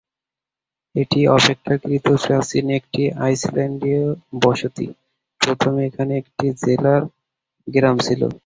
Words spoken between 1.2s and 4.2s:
অপেক্ষাকৃত প্রাচীন একটি আইসল্যান্ডীয়